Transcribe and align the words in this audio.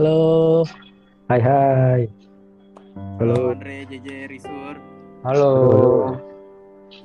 Halo. 0.00 0.64
Hai 1.28 1.40
hai. 1.44 2.02
Halo 3.20 3.34
Halo. 3.36 3.52
Andre 3.52 3.84
JJ 3.84 4.08
Risur. 4.32 4.74
Halo. 5.22 5.52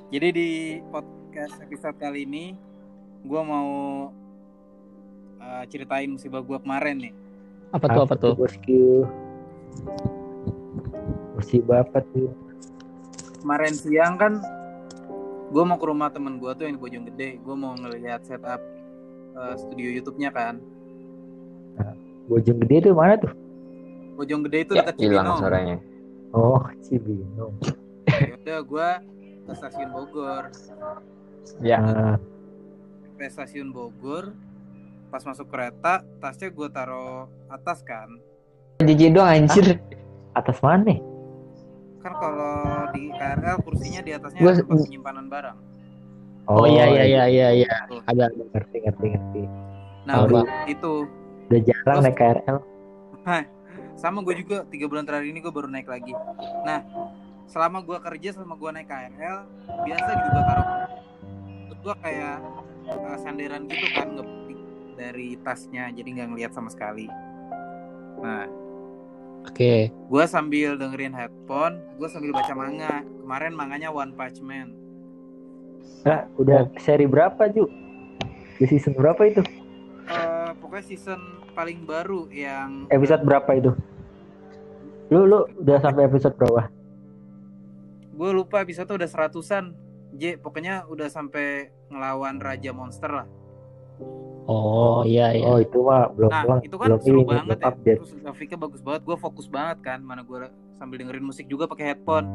Jadi 0.09 0.27
di 0.31 0.49
podcast 0.87 1.59
episode 1.59 1.99
kali 1.99 2.23
ini 2.23 2.55
gue 3.27 3.41
mau 3.43 3.69
uh, 5.43 5.63
ceritain 5.67 6.07
musibah 6.07 6.39
gue 6.39 6.55
kemarin 6.55 7.09
nih. 7.09 7.13
Apa 7.75 7.85
tuh 7.91 8.01
apa 8.07 8.15
tuh? 8.15 8.33
Bosku? 8.39 9.03
Musibah 11.35 11.83
apa 11.83 11.99
tuh? 12.15 12.31
Kemarin 13.43 13.73
siang 13.75 14.15
kan 14.15 14.39
gue 15.45 15.63
mau 15.63 15.77
ke 15.77 15.85
rumah 15.85 16.09
temen 16.09 16.37
gue 16.37 16.51
tuh 16.51 16.63
yang 16.63 16.75
di 16.75 16.81
Bojonggede. 16.81 17.29
Gue 17.39 17.55
mau 17.55 17.73
ngelihat 17.73 18.21
setup 18.21 18.59
uh, 19.33 19.55
studio 19.55 19.89
YouTube-nya 19.91 20.29
kan. 20.29 20.57
Bojong 22.25 22.57
gede 22.59 22.89
tuh 22.89 22.93
mana 22.93 23.15
tuh? 23.15 23.31
Bojonggede 24.15 24.57
itu 24.63 24.73
Ya, 24.73 24.81
dekat 24.81 24.95
hilang 24.97 25.25
Cibinong. 25.25 25.37
suaranya. 25.37 25.77
Oh, 26.31 26.61
Cibinong. 26.81 27.53
Ya 28.07 28.33
udah 28.35 28.59
gue 28.61 28.89
ke 29.45 29.51
stasiun 29.53 29.89
Bogor. 29.91 30.43
Ya, 31.61 31.77
Nah, 31.77 32.17
Ke 33.15 33.29
stasiun 33.29 33.69
Bogor. 33.69 34.33
Pas 35.07 35.21
masuk 35.21 35.47
kereta, 35.47 36.01
tasnya 36.17 36.49
gue 36.49 36.67
taruh 36.67 37.29
atas 37.47 37.85
kan. 37.85 38.09
JJ 38.81 39.13
doang 39.13 39.45
anjir. 39.45 39.77
atas 40.33 40.59
mana? 40.59 40.99
Kan 42.05 42.13
kalau 42.21 42.53
di 42.93 43.09
KRL 43.09 43.57
kursinya 43.65 44.01
di 44.05 44.11
atasnya 44.13 44.41
Gua- 44.45 44.53
tempat 44.53 44.77
penyimpanan 44.85 45.25
barang. 45.25 45.57
Oh, 46.45 46.69
iya 46.69 46.85
iya 46.85 47.03
iya 47.09 47.23
iya 47.25 47.47
iya. 47.65 47.69
Ada. 48.05 48.29
Ngerti 48.29 48.77
ngerti 48.85 49.05
ngerti. 49.17 49.41
Nah, 50.05 50.29
udah 50.29 50.45
itu 50.69 51.09
Udah 51.49 51.61
jarang 51.65 51.97
Terus- 51.97 52.05
naik 52.05 52.17
KRL. 52.17 52.57
sama 53.95 54.21
gue 54.21 54.35
juga 54.37 54.61
tiga 54.69 54.85
bulan 54.85 55.07
terakhir 55.07 55.31
ini 55.31 55.39
gue 55.39 55.49
baru 55.49 55.65
naik 55.71 55.87
lagi 55.87 56.13
nah 56.61 56.83
selama 57.47 57.81
gue 57.81 57.97
kerja 57.97 58.35
selama 58.35 58.53
gue 58.53 58.69
naik 58.75 58.85
KRL 58.85 59.37
biasa 59.81 60.09
gitu 60.13 60.27
gue 60.29 60.43
taruh 60.45 60.67
terus 61.65 61.79
gue 61.81 61.95
kayak 62.03 62.37
uh, 62.91 63.17
sandaran 63.17 63.65
gitu 63.65 63.87
kan 63.95 64.07
ngepetik 64.13 64.59
dari 64.93 65.27
tasnya 65.41 65.89
jadi 65.89 66.09
nggak 66.11 66.27
ngeliat 66.35 66.51
sama 66.53 66.69
sekali 66.69 67.07
nah 68.19 68.45
Oke. 69.45 69.89
gue 69.89 70.23
sambil 70.25 70.75
dengerin 70.75 71.13
headphone 71.13 71.79
gue 71.95 72.09
sambil 72.09 72.33
baca 72.33 72.53
manga 72.57 73.05
kemarin 73.21 73.53
manganya 73.53 73.89
One 73.93 74.13
Punch 74.13 74.41
Man 74.41 74.73
Nah, 76.05 76.29
udah 76.37 76.69
seri 76.77 77.09
berapa, 77.09 77.49
Ju? 77.49 77.65
Di 78.61 78.65
season 78.69 78.93
berapa 78.93 79.17
itu? 79.25 79.41
Eh, 80.05 80.49
pokoknya 80.61 80.85
season 80.85 81.17
paling 81.57 81.81
baru 81.81 82.29
yang 82.29 82.85
Episode 82.93 83.25
berapa 83.25 83.49
itu? 83.57 83.73
Lu 85.09 85.25
lu 85.25 85.49
udah 85.61 85.81
sampai 85.81 86.05
episode 86.05 86.37
berapa? 86.37 86.69
gue 88.15 88.31
lupa 88.31 88.63
episode 88.63 88.87
udah 88.95 89.09
seratusan 89.11 89.75
J 90.15 90.39
pokoknya 90.39 90.87
udah 90.87 91.11
sampai 91.11 91.67
ngelawan 91.91 92.39
raja 92.39 92.71
monster 92.71 93.11
lah 93.11 93.27
Oh 94.45 95.01
iya 95.01 95.33
iya. 95.33 95.45
Oh, 95.49 95.57
itu 95.57 95.81
mah 95.81 96.13
belum 96.13 96.29
Nah 96.29 96.41
belum 96.45 96.57
itu 96.61 96.75
kan 96.77 96.87
belum 96.93 96.99
seru 97.01 97.21
ini, 97.25 97.29
banget 97.33 97.57
ya. 97.57 97.65
update. 97.73 97.99
Terus 98.01 98.13
grafiknya 98.21 98.57
bagus 98.61 98.81
banget. 98.85 99.01
Gue 99.01 99.17
fokus 99.17 99.47
banget 99.49 99.77
kan 99.81 99.99
Mana 100.05 100.21
gue 100.21 100.37
sambil 100.77 101.01
dengerin 101.01 101.25
musik 101.25 101.49
juga 101.49 101.65
pakai 101.65 101.93
headphone. 101.93 102.27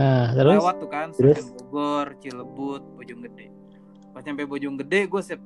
Nah, 0.00 0.32
terus? 0.32 0.56
Lewat 0.62 0.76
tuh 0.80 0.88
kan 0.88 1.08
Terus? 1.12 1.52
Bogor, 1.52 2.16
Cilebut, 2.22 2.82
Bojonggede. 2.96 3.52
Pas 4.16 4.22
nyampe 4.24 4.48
Bojonggede 4.48 5.00
gue 5.04 5.20
siap 5.20 5.40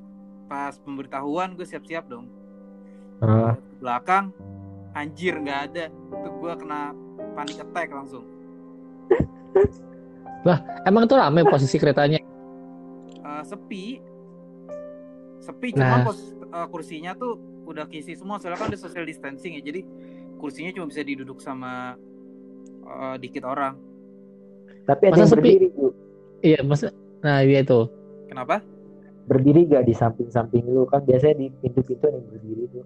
Pas 0.46 0.77
pemberitahuan 0.78 1.58
gue 1.58 1.66
siap-siap 1.66 2.06
dong. 2.06 2.30
Ah, 3.18 3.58
Ke 3.58 3.83
belakang 3.83 4.30
Anjir 4.95 5.34
nggak 5.42 5.61
ada. 5.73 5.84
Itu 5.90 6.29
gue 6.39 6.52
kena 6.55 6.95
panik 7.34 7.58
attack 7.58 7.90
langsung. 7.90 8.23
Emang 10.86 11.11
tuh 11.11 11.18
rame 11.18 11.42
posisi 11.42 11.74
keretanya. 11.74 12.23
Sepi 13.44 14.00
Sepi 15.38 15.77
Nah. 15.77 15.77
cuma 15.77 15.96
pos, 16.08 16.18
eh, 16.32 16.66
kursinya 16.68 17.12
tuh 17.14 17.36
udah 17.64 17.84
kisi 17.86 18.16
semua 18.16 18.40
Soalnya 18.40 18.58
kan 18.58 18.68
udah 18.72 18.80
social 18.80 19.05
distancing 19.05 19.56
ya 19.56 19.62
Jadi 19.62 19.84
kursinya 20.36 20.72
cuma 20.72 20.88
bisa 20.88 21.00
diduduk 21.00 21.38
sama 21.38 21.94
eh, 22.84 23.16
dikit 23.20 23.44
orang 23.44 23.77
tapi 24.84 25.08
ada 25.08 25.16
Masa 25.16 25.20
yang 25.24 25.30
sepi? 25.32 25.40
berdiri, 25.40 25.66
Ju. 25.72 25.86
Iya, 26.44 26.58
masa 26.60 26.86
Nah, 27.24 27.40
iya 27.40 27.64
itu. 27.64 27.80
Kenapa? 28.28 28.60
Berdiri 29.24 29.64
gak 29.64 29.88
di 29.88 29.96
samping-samping 29.96 30.61
lu? 30.68 30.84
Kan 30.84 31.08
biasanya 31.08 31.40
di 31.40 31.48
pintu-pintu 31.56 32.05
ada 32.05 32.20
yang 32.20 32.28
berdiri 32.28 32.64
tuh. 32.68 32.84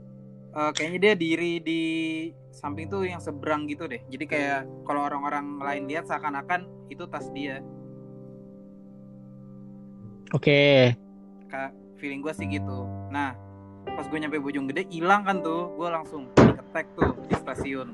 Eh, 0.55 0.71
kayaknya 0.79 0.99
dia 1.03 1.15
diri 1.19 1.53
di 1.59 1.83
samping 2.55 2.87
tuh 2.87 3.03
yang 3.03 3.19
seberang 3.19 3.67
gitu 3.67 3.91
deh. 3.91 3.99
Jadi 4.07 4.25
kayak 4.31 4.63
kalau 4.87 5.11
orang-orang 5.11 5.59
lain 5.59 5.91
lihat 5.91 6.07
seakan-akan 6.07 6.71
itu 6.87 7.03
tas 7.11 7.27
dia. 7.35 7.59
Oke. 10.31 10.93
Kayak 11.49 11.71
feeling 11.97 12.21
gue 12.21 12.33
sih 12.37 12.47
gitu. 12.47 12.79
Nah, 13.09 13.33
pas 13.89 14.05
gue 14.05 14.19
nyampe 14.21 14.37
Bojonggede 14.37 14.85
hilang 14.93 15.25
kan 15.25 15.41
tuh, 15.41 15.73
gue 15.75 15.89
langsung 15.89 16.29
attack 16.37 16.87
tuh 16.93 17.17
di 17.25 17.35
stasiun. 17.35 17.89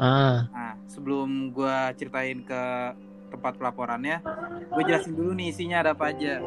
Ah, 0.00 0.48
Nah, 0.48 0.72
sebelum 0.88 1.52
gue 1.52 1.76
ceritain 1.94 2.40
ke 2.40 2.62
tempat 3.30 3.52
pelaporannya, 3.60 4.24
gue 4.72 4.82
jelasin 4.82 5.12
dulu 5.12 5.36
nih 5.36 5.52
isinya 5.52 5.84
ada 5.84 5.92
apa 5.92 6.08
aja. 6.08 6.40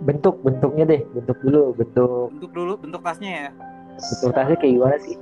Bentuk 0.00 0.44
bentuknya 0.44 0.84
deh, 0.86 1.02
bentuk 1.10 1.40
dulu, 1.40 1.72
bentuk 1.72 2.28
Bentuk 2.36 2.52
dulu, 2.52 2.72
bentuk 2.76 3.00
tasnya 3.00 3.30
ya. 3.32 3.50
bentuk 3.96 4.30
tasnya 4.32 4.56
kayak 4.56 4.72
gimana 4.76 4.96
sih? 5.00 5.16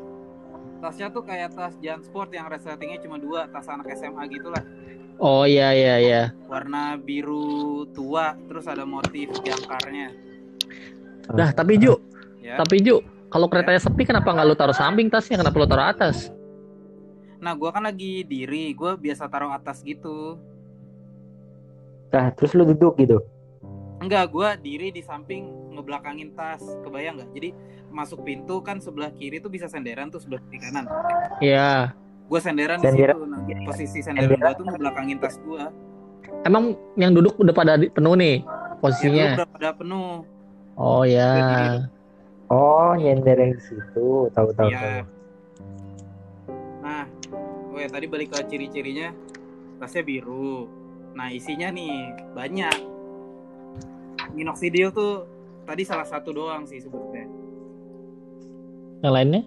Tasnya 0.79 1.07
tuh 1.11 1.23
kayak 1.27 1.51
tas 1.55 1.75
Jan 1.79 1.99
Sport 2.03 2.31
yang 2.31 2.47
resletingnya 2.47 2.99
cuma 3.03 3.19
dua, 3.19 3.47
tas 3.51 3.67
anak 3.67 3.91
SMA 3.95 4.23
gitu 4.31 4.51
lah. 4.51 4.63
Oh 5.19 5.45
iya 5.45 5.75
iya 5.75 5.95
iya. 5.99 6.23
warna 6.47 6.97
biru 6.97 7.85
tua 7.91 8.35
terus 8.47 8.67
ada 8.67 8.83
motif 8.83 9.31
jangkarnya 9.43 10.27
Nah, 11.29 11.53
tapi 11.53 11.77
Ju, 11.77 11.93
ya 12.41 12.57
tapi 12.57 12.81
Ju, 12.81 13.05
kalau 13.29 13.53
keretanya 13.53 13.77
sepi 13.77 14.09
kenapa 14.09 14.33
nggak 14.33 14.49
lu 14.49 14.57
taruh 14.57 14.73
samping 14.73 15.13
tasnya? 15.13 15.37
Kenapa 15.37 15.61
lu 15.61 15.69
taruh 15.69 15.85
atas? 15.85 16.33
nah 17.39 17.55
gua 17.55 17.71
kan 17.71 17.85
lagi 17.85 18.25
diri 18.25 18.73
gua 18.73 18.97
biasa 18.97 19.29
taruh 19.29 19.53
atas 19.53 19.85
gitu 19.85 20.41
Nah, 22.09 22.33
terus 22.33 22.57
lu 22.57 22.65
duduk 22.65 22.97
gitu. 22.97 23.21
enggak 24.01 24.33
gua 24.33 24.57
diri 24.57 24.89
di 24.89 25.05
samping 25.05 25.45
ngebelakangin 25.71 26.33
tas 26.33 26.65
kebayang 26.83 27.21
nggak 27.21 27.31
jadi 27.37 27.51
masuk 27.93 28.25
pintu 28.25 28.59
kan 28.59 28.81
sebelah 28.81 29.13
kiri 29.13 29.39
tuh 29.39 29.53
bisa 29.53 29.69
senderan 29.69 30.09
tuh 30.09 30.19
sebelah 30.19 30.41
kiri 30.49 30.59
kanan 30.59 30.87
Iya. 31.39 31.93
Gua 32.29 32.39
senderan 32.39 32.77
di 32.77 32.85
Senderan. 32.85 33.17
situ 33.17 33.27
nah, 33.27 33.41
posisi 33.65 33.99
senderan 33.99 34.37
gua 34.37 34.53
tuh 34.53 34.65
ngebelakangin 34.65 35.19
tas 35.19 35.37
gua 35.41 35.73
Emang 36.41 36.65
yang 36.95 37.11
duduk 37.11 37.35
udah 37.37 37.51
pada 37.51 37.75
di- 37.75 37.89
penuh 37.89 38.15
nih 38.15 38.37
ya 38.39 38.79
posisinya. 38.79 39.27
udah 39.35 39.49
pada 39.49 39.71
penuh 39.73 40.23
Oh 40.75 41.03
ya. 41.03 41.35
Oh, 42.47 42.95
nyender 42.95 43.35
yang 43.35 43.51
di 43.51 43.61
situ, 43.61 44.09
tahu 44.31 44.55
tahu 44.55 44.71
Iya. 44.71 44.79
tahu. 44.79 45.01
Nah, 46.81 47.05
oh 47.69 47.77
ya 47.77 47.89
tadi 47.89 48.07
balik 48.07 48.31
ke 48.31 48.47
ciri-cirinya, 48.47 49.11
tasnya 49.77 50.01
biru. 50.01 50.71
Nah 51.13 51.29
isinya 51.29 51.69
nih 51.69 51.93
banyak. 52.31 52.77
Minoxidil 54.31 54.89
tuh 54.91 55.27
tadi 55.65 55.83
salah 55.83 56.07
satu 56.07 56.31
doang 56.31 56.63
sih 56.63 56.79
sebetulnya. 56.79 57.27
Yang 59.01 59.13
lainnya? 59.13 59.43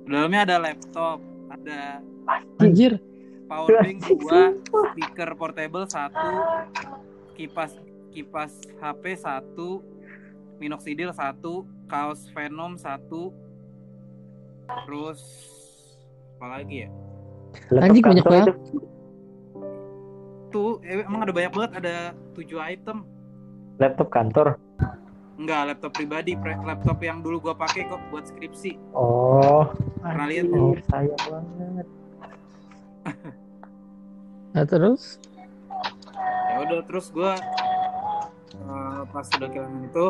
Di 0.00 0.08
dalamnya 0.08 0.40
ada 0.44 0.56
laptop, 0.60 1.18
ada 1.54 2.02
Anjir. 2.58 2.98
power 3.46 3.68
bank 3.84 3.98
dua, 4.08 4.56
speaker 4.92 5.30
portable 5.36 5.86
satu, 5.86 6.30
kipas 7.36 7.78
kipas 8.10 8.52
HP 8.78 9.20
satu, 9.20 9.82
minoxidil 10.58 11.10
satu, 11.12 11.68
kaos 11.90 12.26
Venom 12.32 12.78
satu, 12.78 13.34
terus 14.86 15.20
apa 16.38 16.60
lagi 16.60 16.88
ya? 16.88 16.90
Laptop 17.70 17.84
Anjing, 17.90 18.04
banyak 18.04 18.24
kantor 18.24 18.32
banget. 18.32 18.56
Tuh 20.50 20.78
eh, 20.86 21.02
emang 21.02 21.22
ada 21.26 21.32
banyak 21.34 21.52
banget, 21.52 21.72
ada 21.82 21.94
tujuh 22.34 22.58
item. 22.58 23.06
Laptop 23.78 24.08
kantor. 24.10 24.58
Enggak, 25.34 25.60
laptop 25.66 25.92
pribadi, 25.92 26.38
pre- 26.38 26.62
laptop 26.62 27.02
yang 27.02 27.18
dulu 27.18 27.50
gua 27.50 27.54
pakai 27.58 27.90
kok 27.90 27.98
buat 28.08 28.22
skripsi. 28.24 28.78
Oh, 28.94 29.66
Pernah 29.98 30.26
lihat 30.30 30.46
anjir, 30.46 30.78
sayang 30.86 31.18
banget. 31.26 31.86
Nah, 34.54 34.64
terus? 34.64 35.18
Ya 36.54 36.56
udah 36.62 36.80
terus 36.86 37.10
gua 37.10 37.34
eh, 38.54 39.00
pas 39.10 39.26
sudah 39.26 39.50
kehilangan 39.50 39.82
itu, 39.84 40.06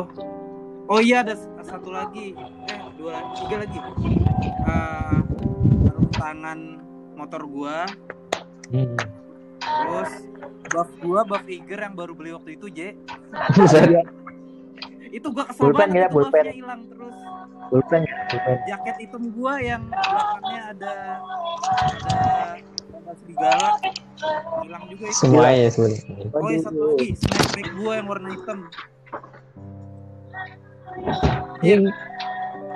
oh 0.85 1.01
iya 1.01 1.25
ada 1.25 1.33
satu 1.65 1.89
lagi, 1.89 2.37
eh 2.69 2.79
dua, 2.93 3.33
tiga 3.33 3.65
lagi. 3.65 3.79
Eh 4.45 5.17
sarung 5.81 6.09
tangan 6.13 6.59
motor 7.17 7.41
gua, 7.49 7.89
Hmm. 8.69 8.93
terus 9.61 10.11
buff 10.69 10.89
gua 11.01 11.21
buff 11.21 11.45
Iger 11.45 11.81
yang 11.81 11.97
baru 11.97 12.13
beli 12.13 12.33
waktu 12.33 12.53
itu 12.53 12.69
J. 12.69 12.93
itu 15.15 15.27
gua 15.29 15.43
kesel 15.45 15.63
Pulpen 15.63 15.79
banget 15.81 15.95
ya, 15.95 16.03
itu 16.03 16.13
pulpen. 16.13 16.31
buffnya 16.35 16.53
hilang 16.53 16.81
terus 16.85 17.15
Pulpen 17.65 18.01
ya, 18.03 18.15
pulpen. 18.27 18.57
jaket 18.65 18.95
hitam 18.99 19.23
gua 19.31 19.53
yang 19.57 19.81
belakangnya 19.87 20.61
ada 20.67 20.93
ada 21.95 22.19
gambar 22.85 23.15
serigala 23.15 23.69
hilang 24.61 24.83
juga 24.85 25.03
itu 25.05 25.15
Semuanya 25.15 25.67
sebenarnya. 25.67 26.01
oh 26.31 26.49
ya 26.49 26.59
satu 26.59 26.81
lagi 26.91 27.07
snapback 27.15 27.67
gua 27.73 27.91
yang 27.93 28.07
warna 28.07 28.29
hitam 28.29 28.59
Iya. 31.59 31.77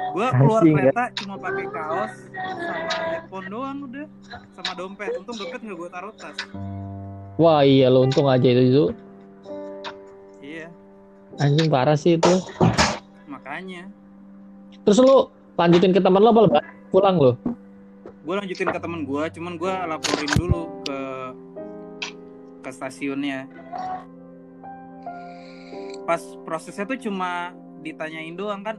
gua 0.09 0.27
keluar 0.33 0.59
Anjing, 0.59 0.73
ya. 0.73 0.81
kereta 0.81 1.03
cuma 1.15 1.35
pakai 1.37 1.65
kaos 1.69 2.13
sama 2.25 2.81
headphone 3.05 3.47
doang 3.47 3.77
udah 3.85 4.07
sama 4.51 4.71
dompet 4.73 5.09
untung 5.15 5.35
dompet 5.37 5.59
nggak 5.61 5.77
gua 5.77 5.89
taruh 5.89 6.13
tas 6.13 6.37
Wah 7.35 7.61
iya 7.61 7.87
lo 7.87 8.03
untung 8.03 8.25
aja 8.25 8.43
itu 8.43 8.63
Zu. 8.69 8.85
Anjing 11.39 11.71
parah 11.71 11.95
sih 11.95 12.19
itu. 12.19 12.33
makanya. 13.31 13.87
Terus 14.83 14.99
lu 14.99 15.31
lanjutin 15.55 15.95
ke 15.95 16.03
teman 16.03 16.19
lo 16.19 16.35
apa 16.35 16.61
pulang 16.91 17.15
lo? 17.15 17.33
gue 18.19 18.37
lanjutin 18.37 18.69
ke 18.69 18.77
temen 18.77 19.09
gue 19.09 19.23
cuman 19.41 19.57
gue 19.57 19.73
laporin 19.89 20.31
dulu 20.37 20.85
ke 20.85 20.99
ke 22.61 22.69
stasiunnya. 22.69 23.49
Pas 26.05 26.21
prosesnya 26.45 26.85
tuh 26.85 27.09
cuma 27.09 27.57
ditanyain 27.81 28.37
doang 28.37 28.61
kan? 28.61 28.77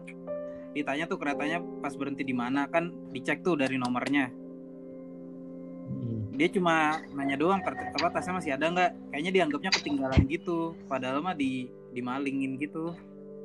Ditanya 0.70 1.10
tuh 1.10 1.18
keretanya 1.18 1.58
pas 1.82 1.96
berhenti 1.98 2.22
di 2.22 2.30
mana 2.30 2.70
kan? 2.70 2.94
Dicek 3.10 3.42
tuh 3.42 3.58
dari 3.58 3.74
nomornya 3.74 4.30
dia 6.30 6.48
cuma 6.48 6.74
nanya 7.10 7.34
doang 7.34 7.58
apa 7.58 8.06
tasnya 8.10 8.34
masih 8.34 8.50
ada 8.54 8.66
nggak 8.66 8.90
kayaknya 9.10 9.30
dianggapnya 9.32 9.70
ketinggalan 9.72 10.20
gitu 10.24 10.58
padahal 10.86 11.20
mah 11.20 11.34
di 11.34 11.66
dimalingin 11.90 12.54
gitu 12.56 12.94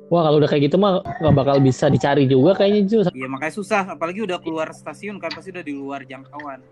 Wah 0.06 0.22
kalau 0.22 0.38
udah 0.38 0.46
kayak 0.46 0.62
gitu 0.64 0.76
mah 0.76 1.02
nggak 1.02 1.34
bakal 1.34 1.56
bisa 1.58 1.86
dicari 1.86 2.24
juga 2.24 2.54
kayaknya 2.54 2.82
Ju. 2.84 2.98
iya 3.10 3.26
makanya 3.26 3.54
susah 3.54 3.82
apalagi 3.88 4.22
udah 4.22 4.38
keluar 4.38 4.70
stasiun 4.70 5.18
kan 5.18 5.28
pasti 5.28 5.50
udah 5.50 5.62
di 5.62 5.74
luar 5.74 6.02
jangkauan 6.02 6.62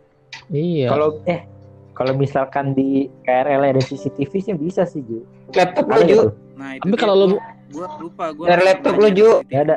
Iya. 0.46 0.90
Kalau 0.90 1.22
eh 1.24 1.46
kalau 1.92 2.10
misalkan 2.12 2.74
di 2.74 3.06
KRL 3.22 3.70
ada 3.70 3.78
CCTV 3.80 4.32
sih 4.34 4.52
bisa 4.52 4.82
sih 4.84 4.98
Ju. 5.00 5.22
Laptop 5.50 5.86
lu 5.86 5.92
Ada 5.92 6.04
Ju. 6.04 6.10
gitu. 6.10 6.26
nah 6.54 6.70
itu 6.72 6.82
Tapi 6.84 6.96
kalau 6.96 7.14
lu 7.16 7.26
gua 7.70 7.86
lupa 7.98 8.24
gua 8.30 8.46
Dari 8.48 8.62
laptop 8.64 8.94
lu, 8.94 9.08
Ju. 9.10 9.28
Nggak 9.44 9.62
ada. 9.64 9.76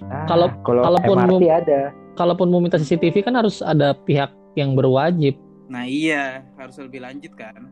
Ah, 0.00 0.24
Kalau- 0.26 0.52
kalau 0.62 0.82
kalaupun 0.84 1.16
MRT 1.16 1.28
mau- 1.30 1.40
ada. 1.54 1.80
kalaupun 2.14 2.46
mau 2.48 2.60
minta 2.60 2.76
CCTV 2.76 3.16
kan 3.20 3.34
harus 3.34 3.60
ada 3.60 3.92
pihak 3.94 4.28
yang 4.58 4.74
berwajib. 4.74 5.38
nah 5.68 5.84
iya 5.84 6.42
harus 6.54 6.76
lebih 6.78 7.00
lanjut 7.00 7.32
kan 7.32 7.68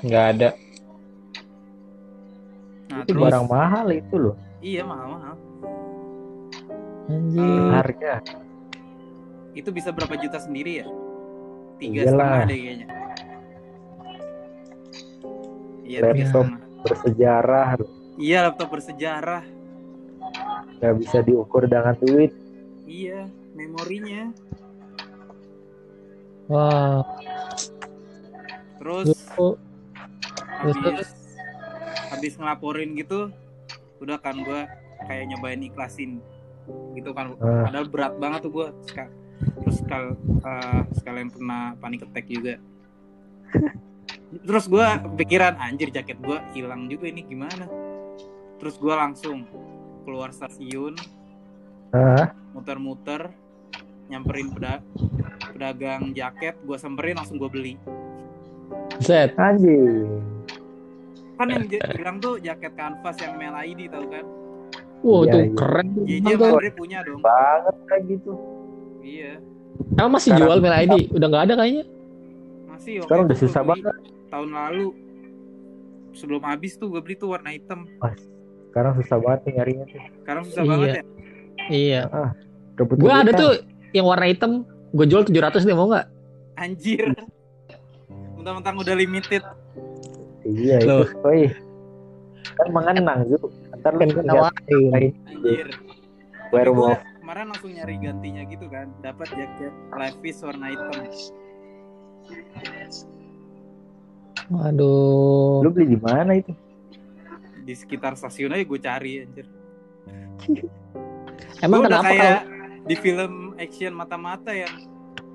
Nggak 0.00 0.24
ada. 0.32 0.48
nah 2.86 3.00
Itu 3.00 3.10
terus 3.10 3.22
barang 3.22 3.46
mahal 3.46 3.86
itu 3.90 4.14
loh. 4.16 4.36
iya 4.60 4.82
mahal 4.82 5.08
mahal 5.12 5.34
Anjing. 7.04 7.36
Hmm. 7.36 7.70
Harga. 7.70 8.14
itu 9.52 9.68
bisa 9.70 9.90
berapa 9.90 10.16
juta 10.16 10.38
sendiri 10.38 10.82
ya 10.82 10.86
tiga 11.76 12.00
setengah 12.04 12.42
deh 12.44 12.56
kayaknya 12.56 12.86
iya 15.84 15.98
Laptop. 16.02 16.46
Bersejarah 16.82 17.68
loh. 17.76 17.90
iya 18.16 18.38
laptop 18.42 18.68
bersejarah 18.70 19.42
Nggak 20.74 20.94
bisa 20.98 21.18
diukur 21.20 21.64
dengan 21.64 21.94
duit. 21.96 22.32
iya 22.84 23.24
memorinya 23.52 24.32
Wah. 26.46 27.00
terus 28.78 29.16
habis 30.60 31.10
habis 32.12 32.32
ngelaporin 32.36 32.92
gitu 32.94 33.32
udah 33.98 34.20
kan 34.20 34.36
gua 34.44 34.68
kayak 35.08 35.32
nyobain 35.32 35.60
ikhlasin 35.60 36.20
gitu 36.92 37.10
kan. 37.12 37.32
Ah. 37.40 37.64
padahal 37.68 37.86
berat 37.88 38.14
banget 38.20 38.40
tuh 38.44 38.52
gua 38.52 38.68
Seka- 38.84 39.12
terus 39.60 39.76
sekal 39.80 40.04
eh, 40.44 40.82
sekalian 40.94 41.28
kena 41.28 41.76
panic 41.80 42.04
attack 42.04 42.28
juga. 42.28 42.60
Terus 44.34 44.64
gua 44.66 44.98
pikiran 45.14 45.54
anjir 45.56 45.88
jaket 45.88 46.18
gua 46.20 46.44
hilang 46.52 46.88
juga 46.88 47.08
ini 47.08 47.22
gimana? 47.24 47.64
Terus 48.60 48.76
gua 48.76 49.00
langsung 49.00 49.48
keluar 50.04 50.28
stasiun 50.30 50.96
Ah, 51.94 52.34
muter-muter 52.50 53.30
nyamperin 54.06 54.48
peda- 54.50 54.84
pedagang 55.48 56.12
jaket 56.12 56.54
gua 56.62 56.76
samperin 56.76 57.14
langsung 57.14 57.36
gua 57.36 57.48
beli 57.48 57.74
Set. 58.98 59.34
kan 59.34 59.58
yang 61.44 61.64
bilang 61.66 62.16
tuh 62.18 62.38
jaket 62.38 62.72
kanvas 62.72 63.16
yang 63.18 63.34
Mel 63.34 63.54
ID 63.54 63.88
tau 63.88 64.06
kan 64.06 64.24
Wah 65.02 65.20
Iya, 65.20 65.26
itu 65.26 65.36
iya. 65.36 65.52
keren. 65.52 65.86
JJ. 66.00 66.26
Andre 66.32 66.70
punya 66.72 66.98
dong 67.02 67.20
Banget 67.20 67.76
kayak 67.84 68.02
gitu. 68.08 68.32
iya 69.00 69.32
Emang 69.92 70.12
masih 70.14 70.30
Sekarang- 70.30 70.48
jual 70.48 70.58
Mail 70.62 70.76
ID? 70.80 70.94
Udah 71.10 71.26
nggak 71.26 71.44
ada 71.44 71.54
kayaknya. 71.56 71.84
masih 72.66 72.92
waktu 72.94 73.04
Sekarang 73.04 73.24
udah 73.24 73.36
susah 73.36 73.60
beli 73.60 73.70
banget. 73.76 73.96
tahun 74.26 74.50
lalu 74.50 74.86
sebelum 76.12 76.42
habis 76.42 76.72
tuh 76.74 76.86
gue 76.88 77.00
beli 77.00 77.14
tuh 77.14 77.28
warna 77.28 77.50
hitam 77.50 77.84
Sekarang 78.66 78.92
susah 78.96 79.16
banget 79.18 79.40
nih 79.42 79.52
nyarinya 79.54 79.84
tuh. 79.84 80.00
sekarang 80.16 80.42
susah 80.44 80.62
Iya. 80.62 80.70
banget 80.70 80.88
ya 80.88 81.02
Iya. 81.66 82.02
Rebut 82.74 82.96
Gue 82.96 83.12
ada 83.12 83.32
tuh 83.34 83.52
yang 83.94 84.04
warna 84.04 84.26
hitam. 84.26 84.66
Gue 84.90 85.06
jual 85.06 85.22
700 85.22 85.64
nih 85.64 85.74
mau 85.74 85.88
nggak? 85.88 86.06
anjir 86.54 87.10
mentang-mentang 88.38 88.78
udah 88.78 88.94
limited 88.94 89.42
Iya 90.46 90.78
itu. 90.78 90.86
Loh. 90.86 91.06
Woi. 91.26 91.50
Kan 92.54 92.68
mengenang 92.70 93.26
Zu. 93.26 93.50
Ntar 93.74 93.90
lu 93.90 94.06
Kan 94.06 94.22
nawarin. 94.22 95.10
anjir 95.26 95.66
werewolf. 96.54 97.02
kemarin 97.18 97.50
langsung 97.50 97.72
nyari 97.74 97.96
gantinya 97.98 98.42
gitu 98.46 98.70
kan 98.70 98.86
dapat 99.00 99.26
jaket 99.34 99.72
Levi's 99.90 100.38
warna 100.44 100.70
hitam 100.70 101.00
Waduh. 104.46 105.64
Lu 105.64 105.68
beli 105.72 105.86
di 105.90 105.98
mana 105.98 106.36
itu? 106.36 106.52
di 107.64 107.72
sekitar 107.72 108.12
stasiun 108.12 108.52
aja 108.52 108.60
gue 108.60 108.76
cari 108.76 109.24
anjir 109.24 109.48
Emang 111.64 111.80
Gua 111.80 111.88
udah 111.88 111.96
kenapa 111.96 112.12
kayak 112.12 112.38
kalau 112.44 112.84
di 112.84 112.94
film 113.00 113.32
action 113.58 113.92
mata-mata 113.94 114.50
yang 114.50 114.70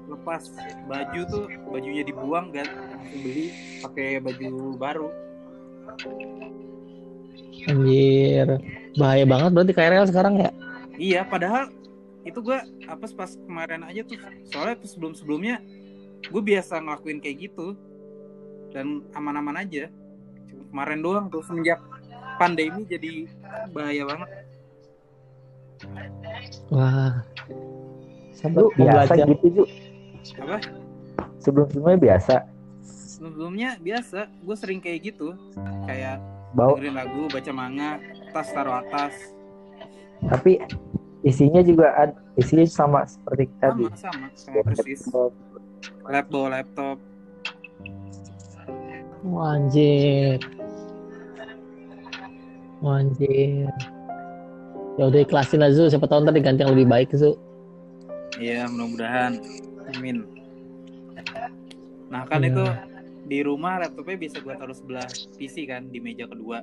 lepas 0.10 0.50
baju 0.89 1.21
tuh 1.30 1.45
bajunya 1.69 2.01
dibuang 2.01 2.50
kan 2.50 2.66
langsung 2.66 3.21
beli 3.21 3.45
pakai 3.86 4.18
baju 4.18 4.50
baru 4.75 5.10
anjir 7.70 8.48
bahaya 8.98 9.25
banget 9.29 9.50
berarti 9.53 9.74
KRL 9.77 10.05
sekarang 10.10 10.34
ya? 10.41 10.50
iya 10.98 11.22
padahal 11.22 11.70
itu 12.25 12.39
gue 12.41 12.58
apa 12.89 13.05
pas 13.13 13.32
kemarin 13.38 13.86
aja 13.86 14.01
tuh 14.03 14.17
soalnya 14.50 14.75
tuh 14.82 14.89
sebelum 14.89 15.13
sebelumnya 15.13 15.62
gue 16.25 16.41
biasa 16.41 16.82
ngelakuin 16.82 17.22
kayak 17.22 17.50
gitu 17.50 17.77
dan 18.74 19.05
aman-aman 19.13 19.62
aja 19.65 19.89
Cuma 20.50 20.65
kemarin 20.74 21.00
doang 21.05 21.25
tuh 21.29 21.46
semenjak 21.46 21.77
pandemi 22.41 22.86
jadi 22.89 23.29
bahaya 23.74 24.03
banget 24.10 24.29
Wah. 26.70 27.24
Sampai 28.39 28.63
Lu 28.63 28.72
biasa 28.74 29.12
belajar. 29.12 29.27
gitu 29.29 29.46
Ju. 29.51 29.63
apa 30.39 30.58
Sebelum-sebelumnya 31.38 32.00
biasa. 32.00 32.36
sebelumnya 33.19 33.69
biasa 33.77 34.19
gue 34.31 34.55
sering 34.55 34.79
kayak 34.79 35.12
gitu 35.12 35.36
kayak 35.84 36.24
Bawa 36.50 36.79
dengerin 36.79 36.96
lagu 36.96 37.27
baca 37.27 37.51
manga 37.51 38.00
tas 38.31 38.48
taruh 38.50 38.79
atas 38.79 39.12
tapi 40.24 40.55
isinya 41.19 41.60
juga 41.60 41.91
ad, 41.93 42.12
isinya 42.36 42.63
sama 42.63 43.03
seperti 43.03 43.51
tadi. 43.60 43.91
sama 43.91 44.00
sama 44.00 44.27
sama 44.34 44.63
persis 44.63 45.03
laptop 46.05 46.48
laptop 46.48 46.98
Wah, 49.22 49.51
anjir. 49.51 50.39
Wah, 52.79 53.03
anjir. 53.03 53.67
Ya 54.96 55.03
udah 55.05 55.19
ikhlasin 55.19 55.60
lah 55.60 55.75
Zu, 55.75 55.91
siapa 55.91 56.08
tahu 56.08 56.24
ntar 56.24 56.31
diganti 56.31 56.63
yang 56.63 56.72
lebih 56.72 56.88
baik 56.88 57.12
Zu. 57.12 57.36
Iya 58.38 58.69
mudah-mudahan 58.69 59.41
amin 59.89 60.27
nah 62.09 62.25
kan 62.25 62.41
Iya. 62.41 62.50
itu 62.53 62.63
di 63.25 63.39
rumah 63.41 63.77
laptopnya 63.77 64.17
bisa 64.17 64.38
gua 64.41 64.57
taruh 64.57 64.74
sebelah 64.74 65.05
PC 65.38 65.65
kan 65.65 65.86
di 65.88 65.98
meja 66.01 66.25
kedua 66.25 66.62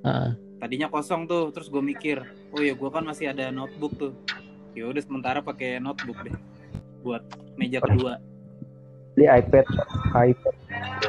Ah. 0.00 0.30
tadinya 0.62 0.86
kosong 0.86 1.26
tuh 1.26 1.50
terus 1.50 1.66
gue 1.66 1.82
mikir 1.82 2.22
oh 2.54 2.62
ya 2.62 2.70
gua 2.72 2.88
kan 2.88 3.02
masih 3.02 3.34
ada 3.34 3.50
notebook 3.50 3.92
tuh 3.98 4.12
ya 4.72 4.86
udah 4.86 5.02
sementara 5.02 5.42
pakai 5.42 5.82
notebook 5.82 6.16
deh 6.22 6.36
buat 7.02 7.22
meja 7.56 7.82
kedua 7.82 8.22
Beli 9.12 9.26
iPad, 9.26 9.66
iPad. 10.14 10.54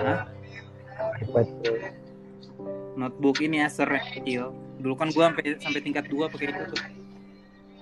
Hah? 0.02 0.20
iPad 1.22 1.48
notebook 2.96 3.38
ini 3.40 3.62
Acer 3.62 3.86
kecil 4.16 4.50
dulu 4.80 4.96
kan 4.98 5.14
gua 5.14 5.30
sampai 5.30 5.54
sampai 5.60 5.82
tingkat 5.84 6.08
dua 6.10 6.26
pakai 6.28 6.50
itu 6.50 6.64
tuh 6.66 6.82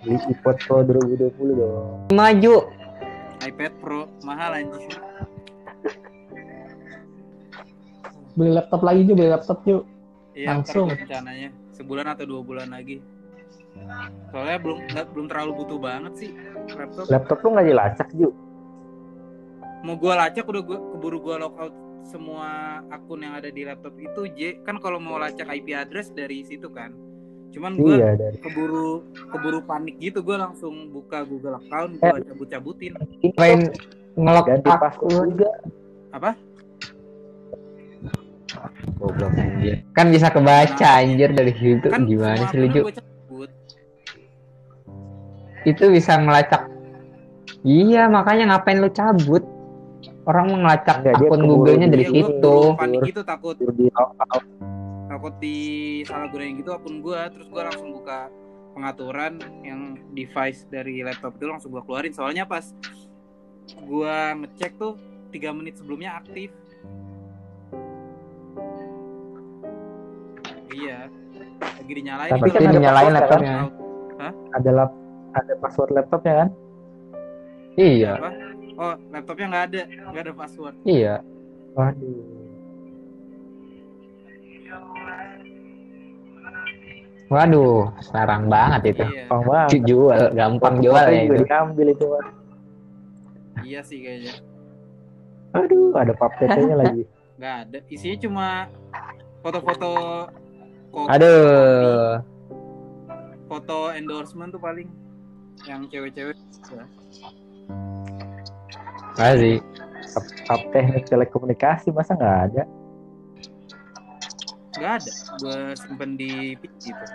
Beli 0.07 0.23
iPad 0.31 0.57
Pro 0.63 0.77
2020 0.87 1.59
dong. 1.59 2.07
Maju. 2.15 2.55
iPad 3.43 3.73
Pro 3.83 4.07
mahal 4.23 4.63
anjir 4.63 4.97
beli 8.37 8.53
laptop 8.53 8.81
lagi 8.85 9.01
Ju, 9.03 9.13
beli 9.17 9.29
laptop 9.33 9.59
Ju. 9.65 9.77
Iya, 10.37 10.53
Langsung. 10.53 10.93
rencananya 10.93 11.49
sebulan 11.73 12.05
atau 12.13 12.23
dua 12.29 12.41
bulan 12.45 12.69
lagi. 12.69 13.01
Soalnya 14.29 14.57
belum 14.61 14.77
belum 15.13 15.27
terlalu 15.27 15.51
butuh 15.65 15.79
banget 15.81 16.13
sih 16.15 16.29
laptop. 16.77 17.05
Laptop 17.09 17.37
lu 17.41 17.47
nggak 17.57 17.67
dilacak 17.67 18.09
Ju? 18.13 18.29
Mau 19.81 19.97
gua 19.97 20.25
lacak 20.25 20.45
udah 20.45 20.61
gua 20.61 20.79
keburu 20.93 21.17
gua 21.19 21.35
lockout 21.41 21.73
semua 22.05 22.79
akun 22.93 23.25
yang 23.25 23.35
ada 23.35 23.51
di 23.51 23.67
laptop 23.67 23.97
itu 23.99 24.21
J 24.31 24.63
kan 24.63 24.79
kalau 24.79 25.01
mau 25.01 25.19
lacak 25.19 25.49
IP 25.49 25.73
address 25.73 26.13
dari 26.13 26.45
situ 26.45 26.69
kan. 26.69 26.93
Cuman 27.47 27.71
gua 27.73 27.89
Iya 27.91 28.09
dari. 28.13 28.37
keburu 28.37 29.01
keburu 29.29 29.59
panik 29.63 29.95
gitu 29.97 30.19
gua 30.21 30.37
langsung 30.43 30.91
buka 30.91 31.23
Google 31.23 31.57
account 31.57 31.97
Eh. 31.97 32.11
gua 32.11 32.19
cabut-cabutin. 32.21 32.91
Main 33.33 33.59
ngelok 34.13 34.45
Ganti 34.47 34.69
password 34.69 35.27
juga. 35.33 35.51
Apa? 36.11 36.31
Goblok 38.97 39.33
anjir. 39.33 39.85
Kan 39.91 40.09
bisa 40.09 40.27
kebaca 40.27 40.87
anjir 40.97 41.29
dari 41.29 41.53
situ. 41.53 41.87
Kan 41.87 42.05
Gimana 42.05 42.47
sih 42.49 42.57
lu, 42.57 42.65
akunnya 42.65 42.73
Ju? 42.73 42.81
gua 42.81 42.93
cabut. 42.93 43.49
Itu 45.63 45.83
bisa 45.91 46.11
ngelacak. 46.15 46.63
Iya, 47.61 48.07
makanya 48.07 48.55
ngapain 48.55 48.79
lu 48.79 48.89
cabut? 48.89 49.43
Orang 50.23 50.51
mau 50.51 50.59
ngelacak 50.59 51.03
Enggak, 51.03 51.13
dia 51.19 51.27
akun 51.27 51.41
Google-nya 51.41 51.87
dari 51.87 52.05
situ. 52.05 52.57
panik 52.75 52.99
gitu 53.05 53.21
takut 53.23 53.55
di 53.55 53.87
takut 55.17 55.33
di 55.41 55.57
salah 56.05 56.29
gunain 56.29 56.53
gitu 56.61 56.69
akun 56.77 57.01
gua 57.01 57.25
terus 57.33 57.49
gua 57.49 57.73
langsung 57.73 57.89
buka 57.89 58.29
pengaturan 58.77 59.41
yang 59.65 59.97
device 60.13 60.69
dari 60.69 61.01
laptop 61.01 61.33
itu 61.41 61.49
langsung 61.49 61.73
gua 61.73 61.81
keluarin 61.81 62.13
soalnya 62.13 62.45
pas 62.45 62.69
gua 63.81 64.37
ngecek 64.37 64.77
tuh 64.77 64.93
tiga 65.33 65.49
menit 65.57 65.81
sebelumnya 65.81 66.21
aktif 66.21 66.53
iya 70.77 71.09
lagi 71.57 71.93
dinyalain 71.97 72.31
Tapi 72.37 72.45
itu 72.45 72.53
kan 72.53 72.61
lagi 72.61 72.69
ada 72.69 72.77
dinyalain 72.77 73.13
laptopnya. 73.17 73.55
out. 73.57 73.73
Ada 74.53 74.69
lap 74.69 74.91
ada 75.33 75.53
password 75.57 75.89
laptopnya 75.97 76.33
kan? 76.45 76.49
Iya, 77.77 78.11
apa 78.17 78.29
oh 78.77 78.93
laptopnya 79.09 79.45
nggak 79.49 79.65
ada 79.73 79.81
nggak 80.13 80.23
ada 80.29 80.33
password 80.37 80.75
iya. 80.85 81.25
Waduh. 81.73 82.36
Waduh, 87.27 87.91
sarang 87.99 88.47
banget 88.47 88.95
itu. 88.95 89.03
iya 89.03 89.27
Gampang 89.27 89.43
banget. 89.43 89.83
Jual, 89.83 90.21
gampang 90.31 90.75
jual 90.79 91.05
ya 91.11 91.21
itu. 91.27 91.33
diambil 91.43 91.87
itu. 91.91 92.05
Iya 93.67 93.79
sih 93.83 93.99
kayaknya 93.99 94.33
Aduh, 95.51 95.91
ada 95.91 96.13
pap 96.15 96.31
lagi. 96.83 97.03
nggak 97.37 97.55
ada 97.67 97.77
isinya 97.91 98.17
cuma 98.23 98.47
foto-foto 99.43 99.91
Aduh, 101.11 102.17
foto 103.45 103.77
endorsement 103.93 104.49
tuh 104.49 104.57
paling 104.57 104.87
yang 105.67 105.85
cewek-cewek 105.85 106.33
masih. 109.19 109.59
Pap 110.47 110.61
teknik 110.71 111.05
telekomunikasi 111.05 111.91
masa 111.91 112.15
nggak 112.15 112.37
ada? 112.49 112.63
Nggak 114.77 114.93
ada 115.01 115.11
gue 115.41 115.59
simpen 115.75 116.11
di 116.15 116.53
PC 116.57 116.93
itu 116.93 117.05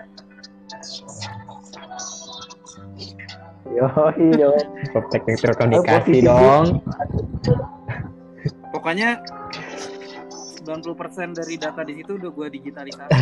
Yoi, 3.72 4.36
yoi. 4.36 4.62
Teknik 5.08 5.40
telekomunikasi 5.40 6.20
posisi 6.20 6.26
dong. 6.28 6.82
pokoknya 8.74 9.22
90% 10.66 11.38
dari 11.38 11.54
data 11.56 11.80
di 11.86 11.96
situ 11.96 12.20
udah 12.20 12.30
gue 12.36 12.48
digitalisasi 12.52 13.16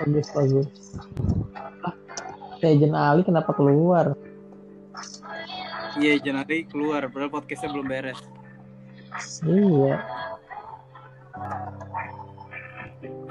Bagus, 0.00 0.28
bagus. 0.32 0.68
Ah, 1.84 1.94
Legend 2.64 2.94
Ali 2.96 3.22
kenapa 3.22 3.52
keluar? 3.52 4.16
Iya 5.98 6.18
Januari 6.18 6.66
keluar 6.66 7.06
padahal 7.10 7.30
podcastnya 7.30 7.70
belum 7.72 7.86
beres 7.88 8.20
Iya, 9.42 9.98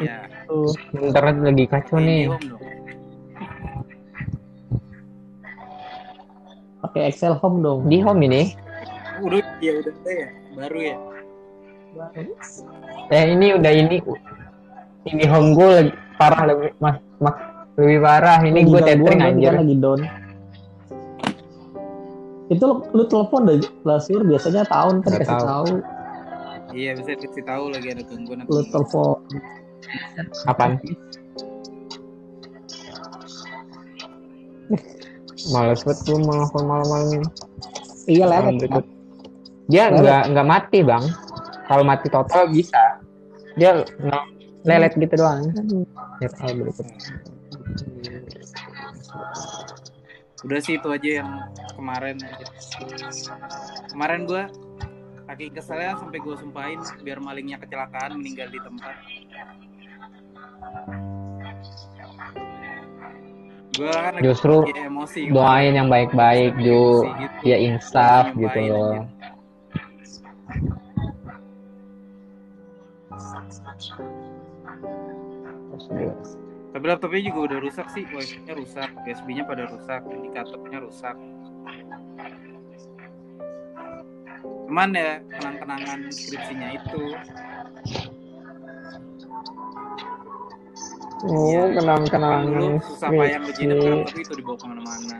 ya 0.03 0.17
tuh. 0.43 0.67
Internet 0.91 1.35
lagi 1.39 1.65
kacau 1.71 1.97
nih. 2.03 2.27
Pakai 6.83 7.01
Excel 7.07 7.39
Home 7.39 7.63
dong. 7.63 7.79
Di 7.87 8.03
home 8.03 8.27
ini. 8.27 8.43
udah 9.19 9.43
ya 9.59 9.71
udah 9.83 9.93
ya 10.07 10.27
baru 10.55 10.79
ya 10.79 10.95
Eh 13.11 13.23
ini 13.35 13.51
udah 13.51 13.71
ini 13.75 13.99
ini 15.11 15.23
home 15.27 15.59
gue 15.59 15.67
lagi 15.67 15.91
parah 16.15 16.47
lebih 16.47 16.71
mas, 16.79 17.03
mas 17.19 17.35
lebih 17.75 17.99
parah 17.99 18.39
ini 18.47 18.63
gue 18.63 18.79
tethering 18.79 19.19
anjir 19.19 19.59
lagi 19.59 19.75
down. 19.75 19.99
Itu 22.49 22.63
lu, 22.65 22.75
lu 22.97 23.03
telepon 23.05 23.45
dah 23.45 23.57
Lasir 23.85 24.21
biasanya 24.25 24.65
tahun 24.65 25.05
kan 25.05 25.09
Nggak 25.13 25.21
kasih 25.25 25.37
tahu. 25.37 25.45
tahu. 25.47 25.67
iya 26.69 26.93
bisa 26.93 27.17
kasih 27.17 27.45
tahu 27.45 27.63
lagi 27.73 27.87
ada 27.93 28.03
gangguan 28.05 28.45
Lu 28.45 28.61
telepon. 28.69 29.17
kapan 30.45 30.77
males 35.49 35.81
banget 35.81 35.99
gue 36.05 36.19
malam 36.19 36.49
malam 36.67 37.07
ini. 37.09 37.27
Iya 38.09 38.25
berikut 38.59 38.85
dia 39.69 39.83
nggak 39.93 40.21
nggak 40.33 40.47
mati 40.47 40.79
bang. 40.81 41.05
Kalau 41.69 41.83
mati 41.85 42.07
total 42.09 42.49
bisa. 42.49 43.01
Dia 43.57 43.81
nggak 43.85 44.23
lelet 44.65 44.93
gitu 44.97 45.13
doang. 45.15 45.41
Ya 46.21 46.27
malam 46.37 46.53
berikut 46.53 46.85
udah 50.47 50.59
sih 50.63 50.79
itu 50.79 50.87
aja 50.87 51.09
yang 51.23 51.29
kemarin 51.75 52.15
aja. 52.23 52.45
kemarin 53.91 54.23
gue 54.23 54.43
saking 55.29 55.51
keselnya 55.53 55.93
sampai 55.99 56.19
gue 56.23 56.35
sumpahin 56.39 56.79
biar 57.03 57.19
malingnya 57.19 57.59
kecelakaan 57.59 58.17
meninggal 58.17 58.47
di 58.49 58.59
tempat 58.63 58.95
gue 63.79 63.91
kan 63.93 64.13
Justru 64.19 64.67
lagi 64.67 64.75
emosi 64.83 65.19
doain 65.31 65.73
yang 65.75 65.87
baik-baik 65.87 66.55
Ju 66.59 67.07
gitu. 67.07 67.47
ya 67.47 67.57
insaf 67.59 68.33
gitu 68.35 68.59
loh 68.67 69.05
aja. 75.89 76.48
Tapi 76.69 76.85
laptopnya 76.85 77.21
juga 77.33 77.39
udah 77.49 77.57
rusak 77.65 77.87
sih 77.89 78.03
wifi 78.13 78.37
nya 78.45 78.53
rusak 78.53 78.89
USB 79.05 79.27
nya 79.33 79.43
pada 79.45 79.65
rusak 79.65 80.01
indikatornya 80.05 80.79
rusak. 80.85 81.15
Cuman 84.69 84.93
ya 84.93 85.17
kenang-kenangan 85.33 85.99
skripsinya 86.13 86.67
itu. 86.77 87.03
Oh 91.19 91.51
Iya. 91.51 91.75
kenang 91.75 92.07
kenang 92.07 92.47
dulu 92.47 92.79
susah 92.79 93.11
payah 93.11 93.43
ngerjain 93.43 93.75
laptop 93.75 94.15
itu 94.15 94.33
dibawa 94.39 94.55
ke 94.55 94.65
mana-mana 94.71 95.17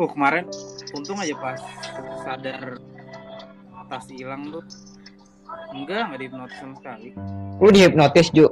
Oh 0.00 0.08
kemarin 0.08 0.48
untung 0.96 1.20
aja 1.20 1.36
pas 1.36 1.60
sadar 2.24 2.80
tas 3.84 4.08
hilang 4.08 4.48
tuh. 4.48 4.64
Enggak 5.76 6.08
nggak 6.08 6.20
dihipnotis 6.24 6.56
sama 6.56 6.74
sekali. 6.80 7.12
Lu 7.60 7.68
dihipnotis 7.68 8.32
Ju? 8.32 8.48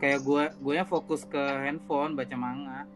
Kayak 0.00 0.20
gue 0.24 0.44
gue 0.64 0.76
fokus 0.88 1.28
ke 1.28 1.36
handphone 1.36 2.16
baca 2.16 2.36
manga. 2.40 2.88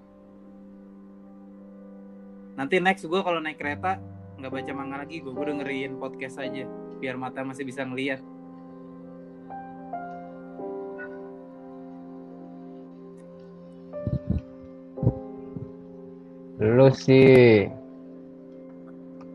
Nanti 2.57 2.81
next 2.81 3.05
gue 3.05 3.21
kalau 3.21 3.45
naik 3.45 3.61
kereta 3.61 4.01
nggak 4.41 4.53
baca 4.57 4.73
manga 4.73 5.05
lagi. 5.05 5.21
Gue 5.21 5.37
gue 5.37 5.53
dengerin 5.53 6.01
podcast 6.01 6.41
aja 6.41 6.65
biar 6.97 7.21
mata 7.21 7.45
masih 7.45 7.69
bisa 7.69 7.85
ngeliat 7.85 8.25
lu 16.65 16.89
sih 16.89 17.69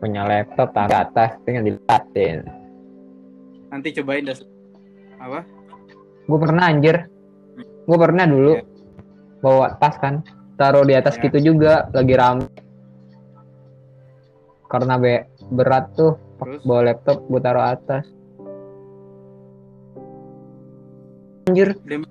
punya 0.02 0.26
laptop 0.26 0.74
taruh 0.74 1.06
atas 1.06 1.38
tinggal 1.46 1.62
diliatin. 1.62 2.42
Nanti 3.70 3.94
cobain 3.94 4.26
dah. 4.26 4.38
Apa? 5.22 5.40
Gue 6.26 6.38
pernah 6.42 6.64
anjir. 6.66 7.06
Gue 7.86 7.98
pernah 8.00 8.26
dulu 8.26 8.58
Iya. 8.58 8.64
bawa 9.38 9.66
tas 9.78 9.94
kan. 10.02 10.26
Taruh 10.58 10.82
di 10.82 10.98
atas 10.98 11.14
Iya. 11.20 11.22
gitu 11.30 11.54
juga 11.54 11.86
lagi 11.94 12.14
rame. 12.18 12.48
Karena 14.66 14.98
be 14.98 15.26
berat 15.54 15.94
tuh 15.94 16.18
Terus? 16.42 16.60
bawa 16.66 16.80
laptop 16.90 17.22
gue 17.30 17.40
taruh 17.42 17.64
atas. 17.70 18.04
Anjir. 21.46 21.78
Demi 21.86 22.06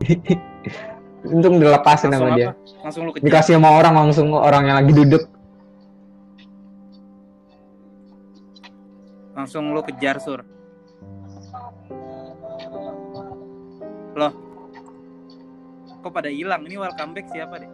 untung 1.34 1.56
dilepasin 1.56 2.12
Langsung 2.12 2.28
sama 2.28 2.36
apa? 2.36 2.38
dia 2.38 2.50
Langsung 2.84 3.02
lu 3.08 3.12
kejar. 3.16 3.24
dikasih 3.24 3.52
sama 3.56 3.70
orang 3.72 3.94
langsung 3.96 4.28
orang 4.32 4.62
yang 4.68 4.76
lagi 4.82 4.92
duduk 4.92 5.24
Langsung 9.34 9.74
lu 9.74 9.82
kejar 9.82 10.22
sur. 10.22 10.40
Loh. 14.14 14.32
Kok 16.00 16.12
pada 16.14 16.30
hilang? 16.30 16.62
Ini 16.64 16.78
welcome 16.78 17.12
back 17.12 17.26
siapa 17.34 17.58
deh? 17.58 17.70